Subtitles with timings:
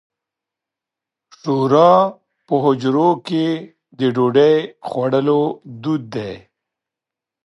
[1.39, 1.93] شوروا
[2.45, 3.45] په حجرو کې
[3.97, 4.55] د ډوډۍ
[4.87, 5.41] خوړلو
[5.81, 6.33] دود دی.